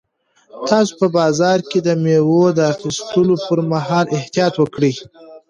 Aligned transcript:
تاسو 0.69 0.93
په 1.01 1.07
بازار 1.17 1.59
کې 1.69 1.79
د 1.81 1.89
مېوو 2.03 2.43
د 2.57 2.59
اخیستلو 2.73 3.35
پر 3.47 3.59
مهال 3.71 4.05
احتیاط 4.17 4.53
وکړئ. 4.57 4.93